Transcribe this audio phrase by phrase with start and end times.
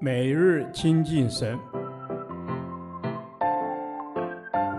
[0.00, 1.58] 每日亲近神，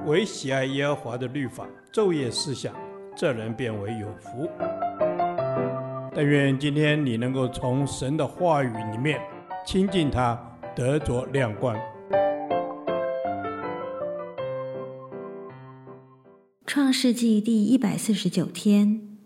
[0.06, 2.74] 唯喜爱耶和华的律法，昼夜思想，
[3.16, 4.50] 这人便为有福。
[6.14, 9.20] 但愿今天你能够从神的话语里面
[9.66, 10.40] 亲近他，
[10.76, 11.76] 得着亮光。
[16.66, 19.18] 创世纪第一百四十九天，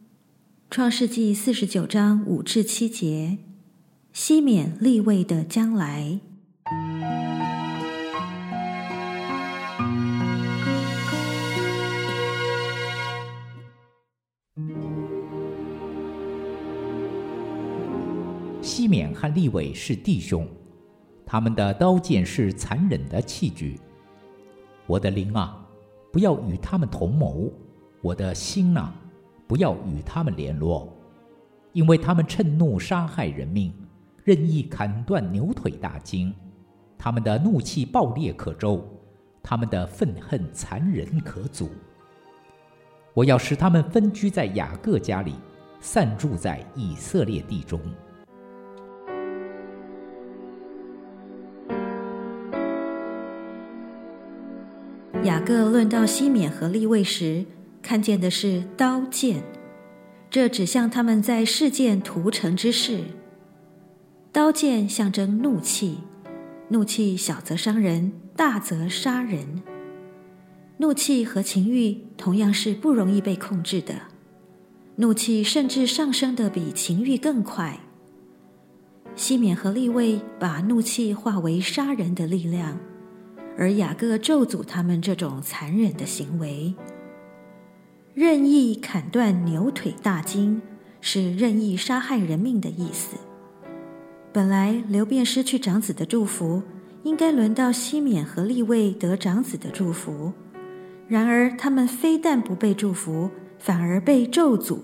[0.69, 3.48] 创世纪四十九章五至七节。
[4.11, 6.19] 西缅利未的将来。
[18.61, 20.47] 西缅和利未是弟兄，
[21.25, 23.79] 他们的刀剑是残忍的器具。
[24.87, 25.65] 我的灵啊，
[26.11, 27.51] 不要与他们同谋；
[28.01, 28.91] 我的心啊，
[29.47, 30.91] 不要与他们联络，
[31.73, 33.72] 因为他们趁怒杀害人命。
[34.30, 36.31] 任意砍断牛腿大筋，
[37.00, 38.88] 他们的怒气暴烈可周，
[39.42, 41.72] 他们的愤恨残忍可阻。
[43.16, 45.34] 我要使他们分居在雅各家里，
[45.81, 47.81] 散住在以色列地中。
[55.23, 57.44] 雅各论到西缅和利未时，
[57.81, 59.42] 看见的是刀剑，
[60.30, 63.06] 这指向他们在世间屠城之事。
[64.31, 65.97] 刀剑象征怒气，
[66.67, 69.63] 怒气小则伤人，大则杀人。
[70.77, 73.95] 怒气和情欲同样是不容易被控制的，
[74.97, 77.80] 怒气甚至上升得比情欲更快。
[79.16, 82.77] 西缅和利未把怒气化为杀人的力量，
[83.57, 86.75] 而雅各咒诅他们这种残忍的行为。
[88.13, 90.61] 任意砍断牛腿大筋，
[91.02, 93.17] 是任意杀害人命的意思。
[94.40, 96.64] 本来流便失去长子的祝福，
[97.04, 100.31] 应该轮到西缅和利未得长子的祝福。
[101.09, 104.80] 然而他们非但不被祝福，反而被咒诅，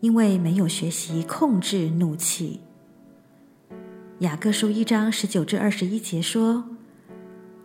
[0.00, 2.62] 因为没有学习控制怒气。
[4.18, 6.64] 雅各书一章十九至二十一节说：“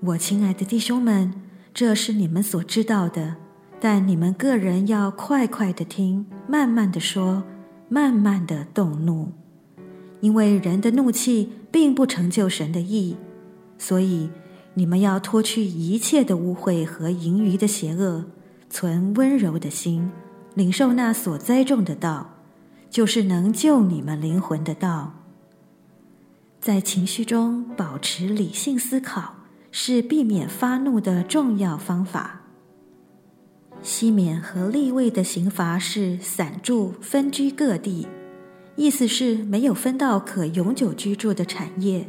[0.02, 1.34] 我亲爱的弟兄们，
[1.74, 3.38] 这是你们所知道的，
[3.80, 7.42] 但你们个人要快快的听，慢慢的说，
[7.90, 9.32] 慢慢的动怒。”
[10.22, 13.16] 因为人的怒气并不成就神的义，
[13.78, 14.30] 所以
[14.74, 18.26] 你们要脱去一切的污秽和盈余的邪恶，
[18.70, 20.10] 存温柔的心，
[20.54, 22.36] 领受那所栽种的道，
[22.90, 25.14] 就是能救你们灵魂的道。
[26.60, 29.36] 在情绪中保持理性思考，
[29.72, 32.42] 是避免发怒的重要方法。
[33.84, 38.08] 西缅和利未的刑罚是散住分居各地。
[38.76, 42.08] 意思是没有分到可永久居住的产业。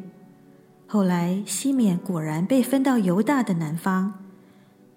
[0.87, 4.25] 后来西缅果然被分到犹大的南方，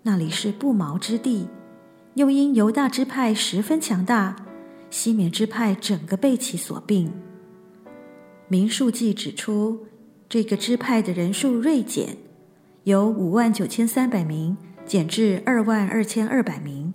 [0.04, 1.48] 那里是不毛之地。
[2.16, 4.36] 又因犹大支派十分强大，
[4.90, 7.12] 西缅支派整个被其所并。
[8.48, 9.86] 民数记指出，
[10.28, 12.18] 这个支派的人数锐减，
[12.84, 14.58] 由五万九千三百名
[14.88, 16.94] 减至二万二千二百名，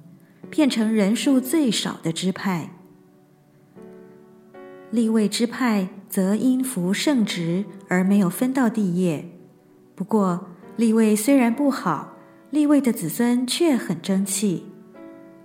[0.50, 2.73] 变成人数最少的支派。
[4.94, 9.28] 利位之派则因服圣职而没有分到地业。
[9.96, 10.46] 不过，
[10.76, 12.16] 利位虽然不好，
[12.50, 14.66] 利位的子孙却很争气。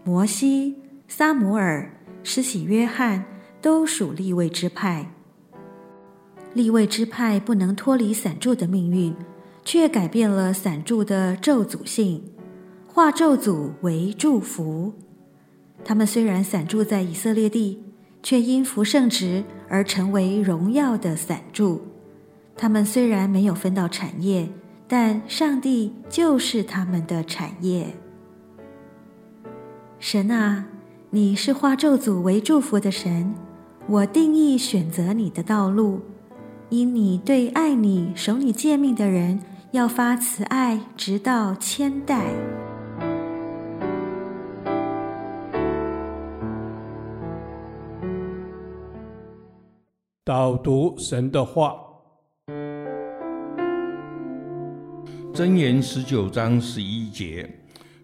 [0.03, 0.75] 摩西、
[1.07, 3.25] 撒母耳、施洗约翰
[3.59, 5.11] 都属利位之派。
[6.53, 9.15] 利位之派不能脱离散住的命运，
[9.65, 12.23] 却改变了散住的咒诅性，
[12.85, 14.93] 化咒诅为祝福。
[15.83, 17.88] 他们虽然散住在以色列地。
[18.21, 21.81] 却因服圣职而成为荣耀的散柱。
[22.55, 24.49] 他们虽然没有分到产业，
[24.87, 27.95] 但上帝就是他们的产业。
[29.99, 30.65] 神啊，
[31.09, 33.33] 你是化咒诅为祝福的神，
[33.87, 36.01] 我定义选择你的道路，
[36.69, 39.39] 因你对爱你、守你诫命的人
[39.71, 42.58] 要发慈爱，直到千代。
[50.29, 51.75] 导读神的话，
[55.33, 57.49] 箴言十九章十一节：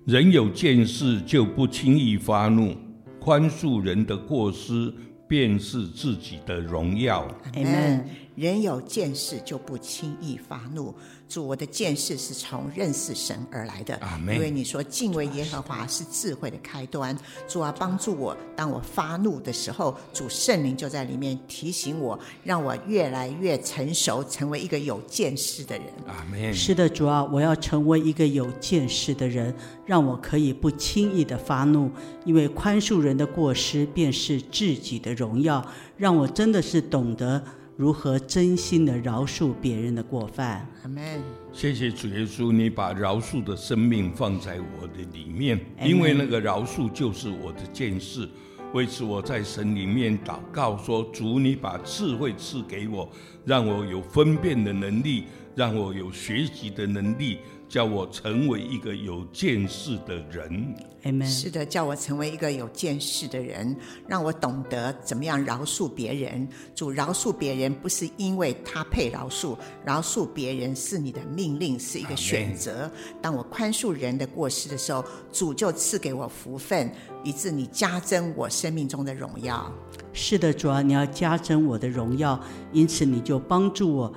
[0.07, 2.75] 人有见识就不轻易发怒，
[3.21, 4.91] 宽恕人的过失
[5.27, 7.27] 便是自己的荣耀。
[7.53, 8.05] Amen。
[8.35, 10.95] 人有见识就不轻易发怒。
[11.27, 13.99] 主，我的见识是从认识神而来的。
[14.21, 17.17] 因为你说敬畏耶和华是智慧的开端。
[17.47, 25.87] 主啊，帮助我，当我发怒的时候，主圣灵就在里面提醒我，让我越来越成熟，成为一个有见识的人。
[26.07, 26.53] 阿门。
[26.53, 29.53] 是的，主啊，我要成为一个有见识的人，
[29.85, 31.89] 让我可以不轻易的发怒，
[32.23, 35.65] 因为宽恕人的过失便是自己的荣耀。
[35.97, 37.43] 让我真的是懂得。
[37.77, 40.65] 如何真心的饶恕别人的过犯？
[40.83, 41.21] 阿门。
[41.51, 48.29] 谢谢主耶稣，你把饶恕的生命放在我的里面，因为那个饶恕就是我的见识。
[48.73, 53.09] 为此，我在神里面祷告说：主，你把智慧赐给我，
[53.43, 55.25] 让我有分辨的能力，
[55.55, 57.39] 让我有学习的能力。
[57.67, 61.25] 叫我成为一个有见识的人，Amen。
[61.25, 63.75] 是的，叫我成为一个有见识的人，
[64.07, 66.47] 让我懂得怎么样饶恕别人。
[66.75, 72.85] 主，饶恕别人不是因为他配饶恕，饶恕别人是你的命令，是一个选择。
[72.85, 73.15] Amen。
[73.19, 76.91] 当我宽恕人的过失的时候，主就赐给我福分，
[77.23, 79.73] 以致你加增我生命中的荣耀。
[80.13, 82.39] 是的，主啊，你要加增我的荣耀，
[82.71, 84.13] 因此你就帮助我。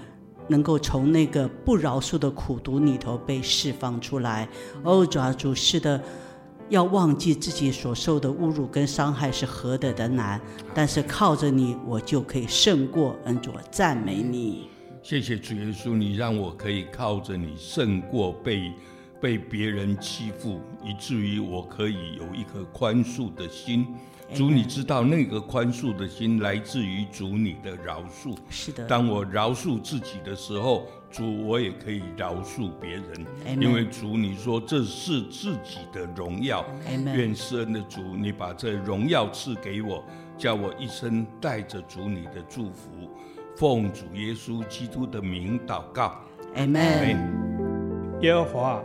[0.49, 4.49] 能够从那个不饶恕的苦毒里头被释放出来。
[4.83, 6.03] 哦，主啊，主是的，
[6.69, 10.41] 要忘记自己所受的侮辱跟伤害是何等的难，
[10.75, 13.17] 但是靠着你，我就可以胜过。
[13.25, 14.69] 恩主，赞美你。
[15.03, 18.73] 谢谢主耶稣，你让我可以靠着你胜过被
[19.21, 23.87] 被别人欺负，以至于我可以有一颗宽恕的心。
[24.35, 28.37] 主，你知道那个宽恕的心来自于主你的饶恕。
[28.51, 28.85] 是的。
[28.87, 33.27] 当我饶恕自己的时候，主，我也可以饶恕别人。
[33.59, 36.63] 因为主，你说这是自己的荣耀。
[37.15, 40.05] 愿施恩的主，你把这荣耀赐给我，
[40.37, 43.09] 叫我一生带着主你的祝福，
[43.57, 46.21] 奉主耶稣基督的名祷告。
[46.55, 47.17] Amen。
[48.21, 48.85] 耶和华，